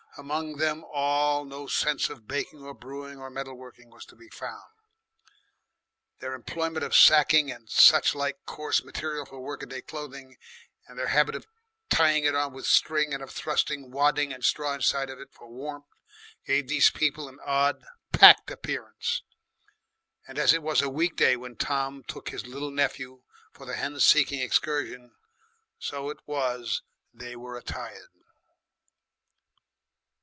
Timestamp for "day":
9.65-9.81, 21.15-21.37